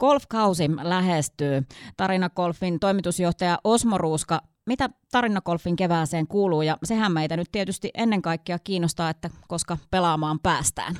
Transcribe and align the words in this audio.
Golfkausi 0.00 0.64
lähestyy. 0.82 1.62
Tarina 1.96 2.30
Golfin 2.30 2.80
toimitusjohtaja 2.80 3.58
Osmo 3.64 3.98
Ruuska, 3.98 4.40
mitä 4.66 4.88
Tarina 5.12 5.40
Golfin 5.40 5.76
kevääseen 5.76 6.26
kuuluu? 6.26 6.62
Ja 6.62 6.76
sehän 6.82 7.12
meitä 7.12 7.36
nyt 7.36 7.48
tietysti 7.52 7.90
ennen 7.94 8.22
kaikkea 8.22 8.58
kiinnostaa, 8.64 9.10
että 9.10 9.30
koska 9.48 9.76
pelaamaan 9.90 10.38
päästään. 10.42 10.94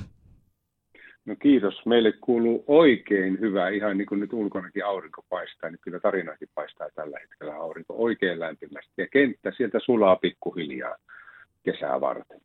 No 1.26 1.36
kiitos. 1.42 1.74
Meille 1.86 2.12
kuuluu 2.12 2.64
oikein 2.66 3.40
hyvä, 3.40 3.68
ihan 3.68 3.98
niin 3.98 4.06
kuin 4.06 4.20
nyt 4.20 4.32
ulkonakin 4.32 4.84
aurinko 4.84 5.24
paistaa, 5.28 5.70
niin 5.70 5.80
kyllä 5.80 6.00
tarinakin 6.00 6.48
paistaa 6.54 6.88
tällä 6.94 7.18
hetkellä 7.20 7.54
aurinko 7.54 7.94
oikein 7.96 8.40
lämpimästi. 8.40 8.92
Ja 8.96 9.06
kenttä 9.12 9.52
sieltä 9.56 9.78
sulaa 9.84 10.16
pikkuhiljaa 10.16 10.96
kesää 11.62 12.00
varten. 12.00 12.40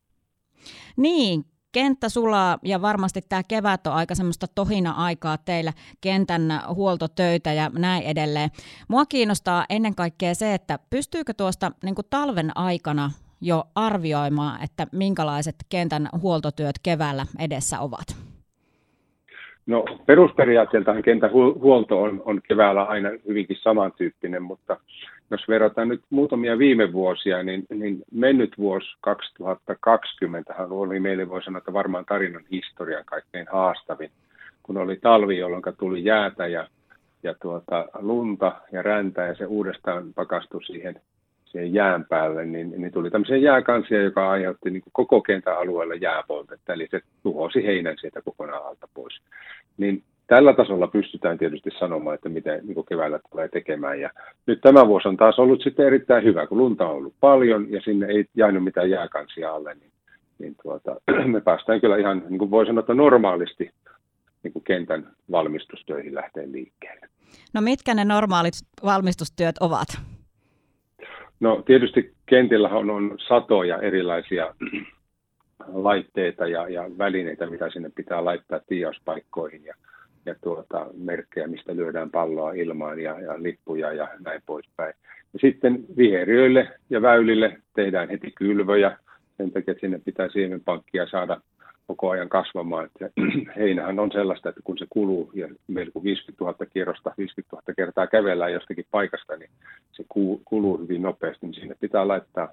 Niin, 0.97 1.45
kenttä 1.73 2.09
sulaa 2.09 2.59
ja 2.63 2.81
varmasti 2.81 3.21
tämä 3.21 3.43
kevät 3.43 3.87
on 3.87 3.93
aika 3.93 4.15
semmoista 4.15 4.47
tohina-aikaa 4.47 5.37
teillä, 5.37 5.73
kentän 6.01 6.61
huoltotöitä 6.75 7.53
ja 7.53 7.71
näin 7.73 8.03
edelleen. 8.03 8.49
Mua 8.87 9.05
kiinnostaa 9.05 9.65
ennen 9.69 9.95
kaikkea 9.95 10.35
se, 10.35 10.53
että 10.53 10.79
pystyykö 10.89 11.33
tuosta 11.33 11.71
niin 11.83 11.95
talven 12.09 12.57
aikana 12.57 13.11
jo 13.41 13.63
arvioimaan, 13.75 14.63
että 14.63 14.87
minkälaiset 14.91 15.55
kentän 15.69 16.09
huoltotyöt 16.21 16.79
keväällä 16.83 17.25
edessä 17.39 17.79
ovat? 17.79 18.32
No 19.65 19.85
perusperiaatteeltahan 20.05 21.03
kentän 21.03 21.31
huolto 21.31 22.01
on, 22.01 22.21
on 22.25 22.41
keväällä 22.47 22.83
aina 22.83 23.09
hyvinkin 23.27 23.57
samantyyppinen, 23.57 24.43
mutta 24.43 24.77
jos 25.31 25.47
verrataan 25.47 25.87
nyt 25.87 26.01
muutamia 26.09 26.57
viime 26.57 26.93
vuosia, 26.93 27.43
niin, 27.43 27.63
niin 27.69 28.03
mennyt 28.11 28.57
vuosi 28.57 28.87
2020 29.01 30.55
oli 30.69 30.99
meille, 30.99 31.29
voi 31.29 31.43
sanoa, 31.43 31.57
että 31.57 31.73
varmaan 31.73 32.05
tarinan 32.05 32.43
historian 32.51 33.05
kaikkein 33.05 33.47
haastavin, 33.51 34.11
kun 34.63 34.77
oli 34.77 34.95
talvi, 34.95 35.37
jolloin 35.37 35.63
tuli 35.77 36.05
jäätä 36.05 36.47
ja, 36.47 36.67
ja 37.23 37.33
tuota, 37.41 37.85
lunta 37.99 38.61
ja 38.71 38.81
räntä 38.81 39.21
ja 39.21 39.35
se 39.35 39.45
uudestaan 39.45 40.13
pakastui 40.13 40.63
siihen, 40.63 41.01
siihen 41.53 41.73
jään 41.73 42.05
päälle, 42.05 42.45
niin, 42.45 42.73
niin 42.77 42.91
tuli 42.91 43.09
tämmöisiä 43.09 43.37
jääkansia, 43.37 44.01
joka 44.01 44.29
aiheutti 44.31 44.69
niin 44.69 44.83
koko 44.91 45.21
kentän 45.21 45.57
alueella 45.57 45.95
jääpoltetta, 45.95 46.73
eli 46.73 46.87
se 46.91 47.01
tuhosi 47.23 47.63
heinän 47.65 47.95
sieltä 47.99 48.21
kokonaan 48.21 48.65
alta 48.65 48.87
pois. 48.93 49.21
Niin 49.77 50.03
tällä 50.27 50.53
tasolla 50.53 50.87
pystytään 50.87 51.37
tietysti 51.37 51.69
sanomaan, 51.79 52.15
että 52.15 52.29
miten 52.29 52.67
niin 52.67 52.85
keväällä 52.89 53.19
tulee 53.31 53.47
tekemään. 53.47 53.99
Ja 53.99 54.09
nyt 54.45 54.61
tämä 54.61 54.87
vuosi 54.87 55.07
on 55.07 55.17
taas 55.17 55.39
ollut 55.39 55.61
sitten 55.61 55.87
erittäin 55.87 56.23
hyvä, 56.23 56.47
kun 56.47 56.57
lunta 56.57 56.87
on 56.87 56.95
ollut 56.95 57.13
paljon 57.19 57.71
ja 57.71 57.81
sinne 57.81 58.05
ei 58.05 58.25
jäänyt 58.35 58.63
mitään 58.63 58.89
jääkansia 58.89 59.53
alle, 59.53 59.73
niin, 59.73 59.91
niin 60.39 60.55
tuota, 60.63 60.95
me 61.33 61.41
päästään 61.41 61.81
kyllä 61.81 61.97
ihan, 61.97 62.23
niin 62.29 62.39
kuin 62.39 62.51
voi 62.51 62.65
sanoa, 62.65 62.79
että 62.79 62.93
normaalisti 62.93 63.71
niin 64.43 64.53
kuin 64.53 64.63
kentän 64.63 65.07
valmistustöihin 65.31 66.15
lähteen 66.15 66.51
liikkeelle. 66.51 67.07
No 67.53 67.61
mitkä 67.61 67.93
ne 67.93 68.05
normaalit 68.05 68.53
valmistustyöt 68.85 69.57
ovat? 69.59 70.12
No 71.43 71.63
tietysti 71.65 72.13
kentillä 72.25 72.69
on, 72.69 72.89
on 72.89 73.15
satoja 73.27 73.77
erilaisia 73.77 74.55
laitteita 75.89 76.47
ja, 76.47 76.69
ja 76.69 76.89
välineitä, 76.97 77.45
mitä 77.45 77.69
sinne 77.69 77.91
pitää 77.95 78.25
laittaa 78.25 78.59
tiiauspaikkoihin 78.67 79.65
ja, 79.65 79.75
ja 80.25 80.35
tuota, 80.43 80.87
merkkejä, 80.93 81.47
mistä 81.47 81.75
lyödään 81.75 82.11
palloa 82.11 82.51
ilmaan 82.51 82.99
ja, 82.99 83.19
ja 83.19 83.43
lippuja 83.43 83.93
ja 83.93 84.07
näin 84.25 84.41
poispäin. 84.45 84.93
Ja 85.33 85.39
sitten 85.39 85.85
viheriöille 85.97 86.67
ja 86.89 87.01
väylille 87.01 87.57
tehdään 87.75 88.09
heti 88.09 88.31
kylvöjä, 88.31 88.97
sen 89.37 89.51
takia, 89.51 89.71
että 89.71 89.81
sinne 89.81 90.01
pitää 90.05 90.29
siemenpankkia 90.29 91.07
saada 91.07 91.41
koko 91.87 92.09
ajan 92.09 92.29
kasvamaan. 92.29 92.85
Että 92.85 93.09
heinähän 93.59 93.99
on 93.99 94.11
sellaista, 94.11 94.49
että 94.49 94.61
kun 94.63 94.77
se 94.77 94.85
kuluu, 94.89 95.31
ja 95.33 95.47
meillä 95.67 95.91
kun 95.91 96.03
50 96.03 96.43
000 96.43 96.65
kierrosta, 96.73 97.13
50 97.17 97.55
000 97.55 97.73
kertaa 97.75 98.07
kävellään 98.07 98.53
jostakin 98.53 98.85
paikasta, 98.91 99.35
niin 99.35 99.49
se 99.91 100.03
kuluu 100.45 100.77
hyvin 100.77 101.01
nopeasti, 101.01 101.45
niin 101.45 101.53
sinne 101.53 101.75
pitää 101.79 102.07
laittaa 102.07 102.49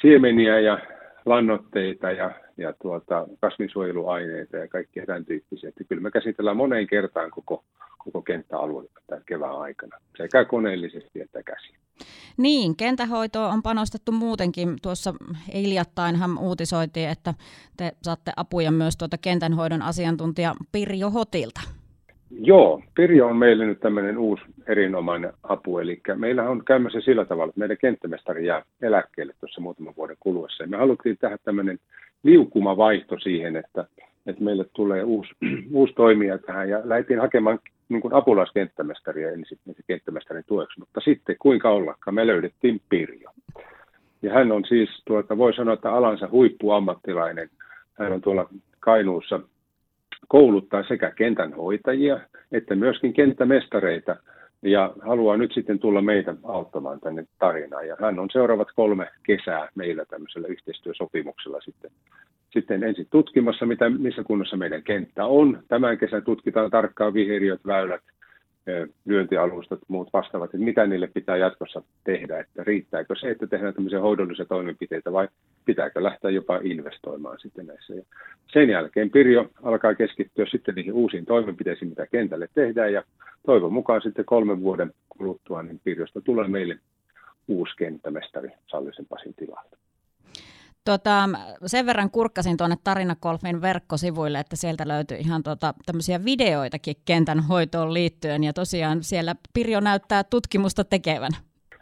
siemeniä 0.00 0.60
ja 0.60 0.78
lannoitteita 1.26 2.10
ja, 2.10 2.30
ja 2.56 2.74
tuota, 2.82 3.26
kasvinsuojeluaineita 3.40 4.56
ja 4.56 4.68
kaikkia 4.68 5.06
tämän 5.06 5.24
tyyppisiä. 5.24 5.68
Että 5.68 5.84
kyllä 5.84 6.02
me 6.02 6.10
käsitellään 6.10 6.56
moneen 6.56 6.86
kertaan 6.86 7.30
koko, 7.30 7.64
koko 7.98 8.22
kenttäaluetta 8.22 9.00
tämän 9.06 9.22
kevään 9.26 9.60
aikana, 9.60 9.96
sekä 10.16 10.44
koneellisesti 10.44 11.20
että 11.20 11.42
käsin. 11.42 11.74
Niin, 12.36 12.76
kentähoitoon 12.76 13.52
on 13.52 13.62
panostettu 13.62 14.12
muutenkin. 14.12 14.76
Tuossa 14.82 15.14
hiljattainhan 15.54 16.38
uutisoitiin, 16.38 17.08
että 17.08 17.34
te 17.76 17.92
saatte 18.02 18.32
apuja 18.36 18.70
myös 18.70 18.96
tuota 18.96 19.18
kentänhoidon 19.18 19.82
asiantuntija 19.82 20.54
Pirjo 20.72 21.10
Hotilta. 21.10 21.60
Joo, 22.30 22.82
Pirjo 22.94 23.26
on 23.26 23.36
meille 23.36 23.66
nyt 23.66 23.80
tämmöinen 23.80 24.18
uusi 24.18 24.42
erinomainen 24.66 25.32
apu. 25.42 25.78
Eli 25.78 26.00
meillä 26.14 26.50
on 26.50 26.64
käymässä 26.64 27.00
sillä 27.00 27.24
tavalla, 27.24 27.48
että 27.48 27.58
meidän 27.58 27.76
kenttämestari 27.80 28.46
jää 28.46 28.62
eläkkeelle 28.82 29.34
tuossa 29.40 29.60
muutaman 29.60 29.94
vuoden 29.96 30.16
kuluessa. 30.20 30.64
Ja 30.64 30.68
me 30.68 30.76
haluttiin 30.76 31.18
tehdä 31.18 31.38
tämmöinen 31.44 31.78
liukuma 32.22 32.76
vaihto 32.76 33.18
siihen, 33.18 33.56
että, 33.56 33.84
että 34.26 34.44
meille 34.44 34.64
tulee 34.72 35.02
uusi, 35.02 35.30
uusi 35.72 35.92
toimija 35.92 36.38
tähän. 36.38 36.68
Ja 36.68 36.80
lähdettiin 36.84 37.20
hakemaan 37.20 37.58
niin 37.88 38.00
kuin 38.00 38.14
apulaiskenttämestaria 38.14 39.30
ensin 39.30 39.58
kenttämestarin 39.86 40.44
tueksi. 40.46 40.80
Mutta 40.80 41.00
sitten 41.00 41.36
kuinka 41.38 41.70
ollakaan, 41.70 42.14
me 42.14 42.26
löydettiin 42.26 42.80
Pirjo. 42.88 43.30
Ja 44.22 44.32
hän 44.32 44.52
on 44.52 44.64
siis, 44.68 45.02
tuota, 45.04 45.38
voi 45.38 45.54
sanoa, 45.54 45.74
että 45.74 45.92
alansa 45.92 46.28
huippuammattilainen. 46.30 47.50
Hän 47.98 48.12
on 48.12 48.20
tuolla 48.20 48.48
Kainuussa 48.80 49.40
kouluttaa 50.28 50.82
sekä 50.82 51.10
kentän 51.10 51.52
hoitajia 51.52 52.20
että 52.52 52.74
myöskin 52.74 53.12
kenttämestareita 53.12 54.16
ja 54.62 54.92
haluaa 55.02 55.36
nyt 55.36 55.52
sitten 55.54 55.78
tulla 55.78 56.02
meitä 56.02 56.34
auttamaan 56.44 57.00
tänne 57.00 57.24
tarinaan. 57.38 57.88
Ja 57.88 57.96
hän 58.00 58.18
on 58.18 58.28
seuraavat 58.32 58.68
kolme 58.76 59.08
kesää 59.22 59.68
meillä 59.74 60.04
tämmöisellä 60.04 60.48
yhteistyösopimuksella 60.48 61.60
sitten, 61.60 61.90
sitten 62.52 62.84
ensin 62.84 63.06
tutkimassa, 63.10 63.66
mitä, 63.66 63.90
missä 63.90 64.22
kunnossa 64.24 64.56
meidän 64.56 64.82
kenttä 64.82 65.26
on. 65.26 65.62
Tämän 65.68 65.98
kesän 65.98 66.24
tutkitaan 66.24 66.70
tarkkaan 66.70 67.14
viheriöt, 67.14 67.60
väylät, 67.66 68.02
lyöntialustat, 69.04 69.80
muut 69.88 70.12
vastaavat, 70.12 70.54
että 70.54 70.64
mitä 70.64 70.86
niille 70.86 71.06
pitää 71.06 71.36
jatkossa 71.36 71.82
tehdä, 72.04 72.40
että 72.40 72.64
riittääkö 72.64 73.14
se, 73.20 73.30
että 73.30 73.46
tehdään 73.46 73.74
tämmöisiä 73.74 74.00
hoidollisia 74.00 74.44
toimenpiteitä 74.44 75.12
vai 75.12 75.28
pitääkö 75.64 76.02
lähteä 76.02 76.30
jopa 76.30 76.60
investoimaan 76.62 77.38
sitten 77.40 77.66
näissä. 77.66 77.94
Ja 77.94 78.02
sen 78.52 78.70
jälkeen 78.70 79.10
Pirjo 79.10 79.50
alkaa 79.62 79.94
keskittyä 79.94 80.46
sitten 80.50 80.74
niihin 80.74 80.92
uusiin 80.92 81.24
toimenpiteisiin, 81.26 81.88
mitä 81.88 82.06
kentälle 82.06 82.48
tehdään 82.54 82.92
ja 82.92 83.02
toivon 83.46 83.72
mukaan 83.72 84.02
sitten 84.02 84.24
kolmen 84.24 84.60
vuoden 84.60 84.92
kuluttua 85.08 85.62
niin 85.62 85.80
Pirjosta 85.84 86.20
tulee 86.20 86.48
meille 86.48 86.78
uusi 87.48 87.76
kenttämestari 87.76 88.48
Sallisen 88.66 89.06
Pasin 89.06 89.34
tilalle. 89.34 89.76
Tota, 90.88 91.28
sen 91.66 91.86
verran 91.86 92.10
kurkkasin 92.10 92.56
tuonne 92.56 92.76
Tarinakolfin 92.84 93.62
verkkosivuille, 93.62 94.38
että 94.38 94.56
sieltä 94.56 94.88
löytyy 94.88 95.16
ihan 95.16 95.42
tota, 95.42 95.74
tämmöisiä 95.86 96.24
videoitakin 96.24 96.94
kentän 97.04 97.40
hoitoon 97.40 97.94
liittyen, 97.94 98.44
ja 98.44 98.52
tosiaan 98.52 99.02
siellä 99.02 99.34
Pirjo 99.54 99.80
näyttää 99.80 100.24
tutkimusta 100.24 100.84
tekevän. 100.84 101.30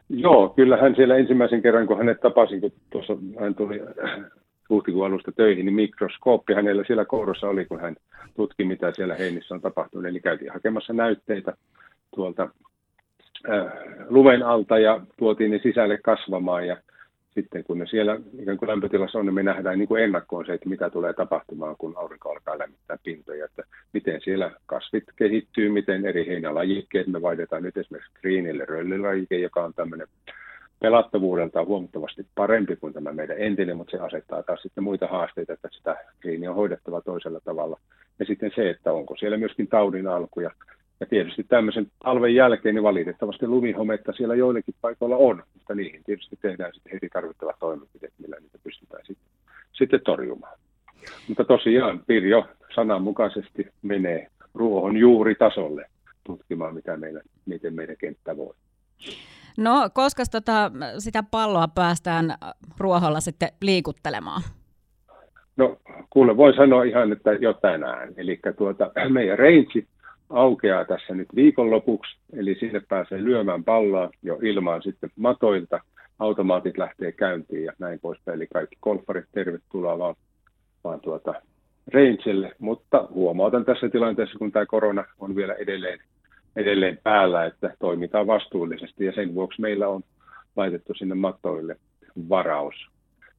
Joo, 0.09 0.49
kyllä 0.49 0.77
hän 0.77 0.95
siellä 0.97 1.17
ensimmäisen 1.17 1.63
kerran, 1.63 1.87
kun 1.87 1.99
hänet 1.99 2.21
tapasin, 2.21 2.61
kun 2.61 2.73
tuossa 2.91 3.17
hän 3.41 3.55
tuli 3.55 3.81
huhtikuun 4.69 5.07
alusta 5.07 5.33
töihin, 5.33 5.67
niin 5.67 5.75
mikroskooppi 5.75 6.55
hänellä 6.55 6.85
siellä 6.87 7.05
koulussa 7.05 7.49
oli, 7.49 7.65
kun 7.65 7.81
hän 7.81 7.97
tutki, 8.37 8.65
mitä 8.65 8.93
siellä 8.93 9.15
heinissä 9.15 9.55
on 9.55 9.61
tapahtunut. 9.61 10.07
Eli 10.07 10.21
käytiin 10.21 10.53
hakemassa 10.53 10.93
näytteitä 10.93 11.57
tuolta 12.15 12.49
äh, 13.51 13.73
lumen 14.09 14.43
alta 14.43 14.79
ja 14.79 15.01
tuotiin 15.19 15.51
ne 15.51 15.61
sisälle 15.63 15.99
kasvamaan 15.99 16.67
ja 16.67 16.77
sitten 17.37 17.65
kun 17.65 17.79
ne 17.79 17.87
siellä 17.87 18.21
ikään 18.39 18.57
kuin 18.57 18.69
lämpötilassa 18.69 19.19
on, 19.19 19.27
niin 19.27 19.35
me 19.35 19.43
nähdään 19.43 19.79
niin 19.79 19.89
kuin 19.89 20.03
ennakkoon 20.03 20.47
se, 20.47 20.55
että 20.55 20.69
mitä 20.69 20.91
tulee 20.91 21.13
tapahtumaan, 21.13 21.77
kun 21.79 21.95
aurinko 21.97 22.31
alkaa 22.31 22.59
lämmittää 22.59 22.99
pintoja, 23.05 23.45
että 23.45 23.63
miten 23.93 24.21
siellä 24.21 24.51
kasvit 24.67 25.05
kehittyy, 25.17 25.69
miten 25.69 26.07
eri 26.07 26.27
heinälajikkeet, 26.27 27.07
me 27.07 27.23
vaihdetaan 27.23 27.63
nyt 27.63 27.77
esimerkiksi 27.77 28.13
greenille 28.21 28.65
röllilajike, 28.65 29.39
joka 29.39 29.65
on 29.65 29.75
tämmöinen 29.75 30.07
pelattavuudeltaan 30.81 31.67
huomattavasti 31.67 32.27
parempi 32.35 32.77
kuin 32.77 32.93
tämä 32.93 33.13
meidän 33.13 33.39
entinen, 33.39 33.77
mutta 33.77 33.91
se 33.91 34.03
asettaa 34.03 34.43
taas 34.43 34.63
sitten 34.63 34.85
muita 34.85 35.07
haasteita, 35.07 35.53
että 35.53 35.69
sitä 35.73 35.97
greenia 36.21 36.51
on 36.51 36.57
hoidettava 36.57 37.01
toisella 37.01 37.41
tavalla. 37.41 37.81
Ja 38.19 38.25
sitten 38.25 38.53
se, 38.55 38.71
että 38.71 38.93
onko 38.93 39.17
siellä 39.17 39.37
myöskin 39.37 39.69
taudin 39.69 40.09
alkuja. 40.09 40.51
Ja 41.01 41.07
tietysti 41.07 41.45
tämmöisen 41.45 41.87
talven 42.05 42.35
jälkeen 42.35 42.75
niin 42.75 42.83
valitettavasti 42.83 43.47
lumihometta 43.47 44.13
siellä 44.13 44.35
joillekin 44.35 44.75
paikoilla 44.81 45.17
on, 45.17 45.43
mutta 45.55 45.75
niihin 45.75 46.05
tietysti 46.05 46.39
tehdään 46.43 46.73
sitten 46.75 46.93
heti 46.93 47.09
tarvittavat 47.13 47.57
toimenpiteet, 47.59 48.13
millä 48.19 48.37
niitä 48.41 48.59
pystytään 48.65 49.03
sitten, 49.07 49.29
sitten 49.73 50.01
torjumaan. 50.05 50.59
Mutta 51.29 51.45
tosiaan 51.45 52.01
Pirjo 52.07 52.47
sananmukaisesti 52.75 53.67
menee 53.83 54.27
ruohon 54.55 54.97
juuritasolle 54.97 55.87
tutkimaan, 56.25 56.75
mitä 56.75 56.97
meillä, 56.97 57.21
miten 57.47 57.75
meidän 57.75 57.97
kenttä 57.97 58.37
voi. 58.37 58.55
No, 59.59 59.91
koska 59.95 60.23
tota, 60.33 60.71
sitä 60.99 61.23
palloa 61.31 61.69
päästään 61.69 62.35
ruoholla 62.79 63.21
sitten 63.21 63.49
liikuttelemaan? 63.63 64.43
No, 65.57 65.77
kuule, 66.11 66.37
voin 66.37 66.57
sanoa 66.57 66.85
ihan, 66.85 67.13
että 67.13 67.33
jo 67.33 67.53
tänään. 67.53 68.15
Eli 68.17 68.41
tuota, 68.59 68.91
meidän 69.09 69.39
range 69.39 69.87
aukeaa 70.31 70.85
tässä 70.85 71.15
nyt 71.15 71.29
viikonlopuksi, 71.35 72.17
eli 72.33 72.55
sinne 72.55 72.81
pääsee 72.89 73.25
lyömään 73.25 73.65
palloa 73.65 74.11
jo 74.23 74.39
ilmaan 74.43 74.83
sitten 74.83 75.11
matoilta, 75.17 75.81
automaatit 76.19 76.79
lähtee 76.79 77.13
käyntiin 77.13 77.65
ja 77.65 77.73
näin 77.79 78.01
poispäin, 78.01 78.37
eli 78.37 78.47
kaikki 78.53 78.77
golfarit 78.83 79.25
tervetuloa 79.33 79.99
vaan, 79.99 80.15
vaan 80.85 81.01
tuota 81.01 81.35
rangelle, 81.93 82.53
mutta 82.59 83.09
huomautan 83.11 83.65
tässä 83.65 83.89
tilanteessa, 83.89 84.39
kun 84.39 84.53
tämä 84.53 84.67
korona 84.67 85.05
on 85.19 85.37
vielä 85.37 85.55
edelleen, 85.55 85.99
edelleen 86.57 86.99
päällä, 87.03 87.45
että 87.45 87.75
toimitaan 87.79 88.27
vastuullisesti. 88.27 89.05
Ja 89.05 89.13
sen 89.13 89.35
vuoksi 89.35 89.61
meillä 89.61 89.89
on 89.89 90.03
laitettu 90.57 90.95
sinne 90.95 91.15
mattoille 91.15 91.77
varaus 92.29 92.75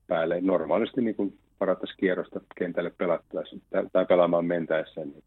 päälle. 0.08 0.42
Normaalisti 0.42 1.02
niin 1.02 1.16
kuin 1.16 1.38
varattaisiin 1.60 1.98
kierrosta 2.00 2.42
kentälle 2.56 2.92
pelattaessa 2.98 3.56
tai 3.94 4.06
pelaamaan 4.06 4.46
mentäessä, 4.46 5.06
niin, 5.06 5.24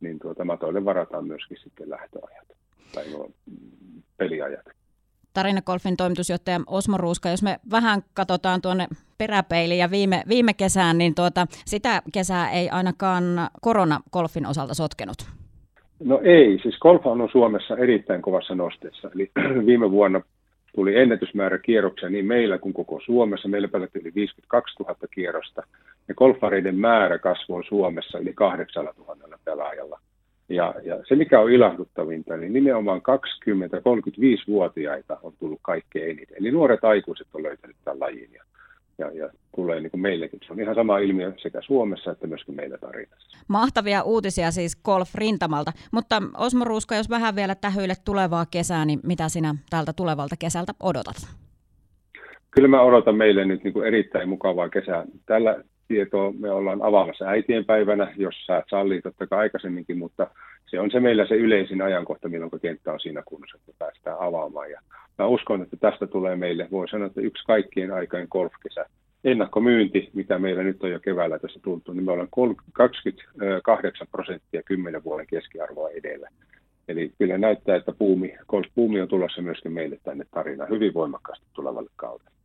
niin 0.00 0.18
tuota, 0.18 0.44
matoille 0.44 0.84
varataan 0.84 1.26
myöskin 1.26 1.58
sitten 1.62 1.90
lähtöajat 1.90 2.48
tai 2.94 3.04
nuo 3.10 3.30
peliajat. 4.16 4.66
Tarinakolfin 5.34 5.96
toimitusjohtaja 5.96 6.60
Osmo 6.66 6.96
Ruuska, 6.96 7.28
jos 7.28 7.42
me 7.42 7.58
vähän 7.70 8.02
katsotaan 8.14 8.62
tuonne 8.62 8.86
peräpeiliin 9.18 9.78
ja 9.78 9.90
viime, 9.90 10.22
viime 10.28 10.54
kesään, 10.54 10.98
niin 10.98 11.14
tuota, 11.14 11.46
sitä 11.50 12.02
kesää 12.12 12.50
ei 12.50 12.68
ainakaan 12.70 13.24
koronakolfin 13.60 14.46
osalta 14.46 14.74
sotkenut. 14.74 15.16
No 16.04 16.20
ei, 16.24 16.58
siis 16.62 16.78
golf 16.78 17.06
on 17.06 17.28
Suomessa 17.32 17.76
erittäin 17.76 18.22
kovassa 18.22 18.54
nosteessa. 18.54 19.10
Eli 19.14 19.30
viime 19.66 19.90
vuonna 19.90 20.20
tuli 20.74 20.96
ennätysmäärä 20.96 21.58
kierroksia 21.58 22.08
niin 22.08 22.26
meillä 22.26 22.58
kuin 22.58 22.74
koko 22.74 23.00
Suomessa. 23.04 23.48
Meillä 23.48 23.68
pelattiin 23.68 24.02
yli 24.02 24.14
52 24.14 24.82
000 24.82 24.94
kierrosta 25.10 25.62
ja 26.08 26.14
golfareiden 26.14 26.78
määrä 26.78 27.18
kasvoi 27.18 27.64
Suomessa 27.64 28.18
yli 28.18 28.32
8 28.34 28.84
000 28.84 29.16
pelaajalla. 29.44 30.00
Ja, 30.48 30.74
ja 30.84 30.96
se, 31.08 31.14
mikä 31.14 31.40
on 31.40 31.52
ilahduttavinta, 31.52 32.36
niin 32.36 32.52
nimenomaan 32.52 33.00
20-35-vuotiaita 33.00 35.18
on 35.22 35.32
tullut 35.38 35.58
kaikkein 35.62 36.10
eniten. 36.10 36.36
Eli 36.40 36.50
nuoret 36.50 36.84
aikuiset 36.84 37.26
on 37.34 37.42
löytänyt 37.42 37.76
tämän 37.84 38.00
lajin 38.00 38.32
ja, 38.32 38.42
ja, 38.98 39.10
ja 39.14 39.30
tulee 39.56 39.80
niin 39.80 39.90
kuin 39.90 40.00
meillekin. 40.00 40.40
Se 40.46 40.52
on 40.52 40.60
ihan 40.60 40.74
sama 40.74 40.98
ilmiö 40.98 41.32
sekä 41.36 41.60
Suomessa 41.62 42.10
että 42.10 42.26
myöskin 42.26 42.54
meillä 42.54 42.78
tarinassa. 42.78 43.38
Mahtavia 43.48 44.02
uutisia 44.02 44.50
siis 44.50 44.76
golf-rintamalta. 44.76 45.72
Mutta 45.92 46.22
Osmo 46.36 46.64
Ruuska, 46.64 46.94
jos 46.94 47.10
vähän 47.10 47.36
vielä 47.36 47.54
tähyille 47.54 47.94
tulevaa 48.04 48.46
kesää, 48.50 48.84
niin 48.84 49.00
mitä 49.02 49.28
sinä 49.28 49.54
tältä 49.70 49.92
tulevalta 49.92 50.36
kesältä 50.38 50.72
odotat? 50.82 51.16
Kyllä 52.50 52.68
mä 52.68 52.82
odotan 52.82 53.16
meille 53.16 53.44
nyt 53.44 53.64
niin 53.64 53.72
kuin 53.72 53.86
erittäin 53.86 54.28
mukavaa 54.28 54.68
kesää. 54.68 55.04
Tällä 55.26 55.64
tietoa 55.88 56.32
me 56.38 56.50
ollaan 56.50 56.82
avaamassa 56.82 57.24
äitienpäivänä, 57.24 58.12
jos 58.16 58.46
sä 58.46 58.62
sallii 58.70 59.02
totta 59.02 59.26
kai 59.26 59.38
aikaisemminkin, 59.38 59.98
mutta 59.98 60.26
se 60.66 60.80
on 60.80 60.90
se 60.90 61.00
meillä 61.00 61.26
se 61.26 61.34
yleisin 61.34 61.82
ajankohta, 61.82 62.28
milloin 62.28 62.50
kenttä 62.62 62.92
on 62.92 63.00
siinä 63.00 63.22
kunnossa, 63.26 63.56
että 63.56 63.72
päästään 63.78 64.16
avaamaan. 64.20 64.70
Ja 64.70 64.80
mä 65.18 65.26
uskon, 65.26 65.62
että 65.62 65.76
tästä 65.76 66.06
tulee 66.06 66.36
meille, 66.36 66.68
voi 66.70 66.88
sanoa, 66.88 67.06
että 67.06 67.20
yksi 67.20 67.44
kaikkien 67.46 67.92
aikojen 67.92 68.28
golfkesä. 68.30 68.86
Ennakkomyynti, 69.24 70.10
mitä 70.14 70.38
meillä 70.38 70.62
nyt 70.62 70.82
on 70.82 70.90
jo 70.90 71.00
keväällä 71.00 71.38
tässä 71.38 71.60
tuntuu, 71.62 71.94
niin 71.94 72.04
me 72.04 72.12
ollaan 72.12 72.28
28 72.72 74.06
prosenttia 74.10 74.62
10 74.62 75.04
vuoden 75.04 75.26
keskiarvoa 75.26 75.90
edellä. 75.90 76.28
Eli 76.88 77.12
kyllä 77.18 77.38
näyttää, 77.38 77.76
että 77.76 77.92
puumi, 77.92 78.36
golf-puumi 78.48 79.00
on 79.00 79.08
tulossa 79.08 79.42
myöskin 79.42 79.72
meille 79.72 79.98
tänne 80.02 80.24
tarinaan 80.30 80.70
hyvin 80.70 80.94
voimakkaasti 80.94 81.46
tulevalle 81.52 81.90
kaudelle. 81.96 82.37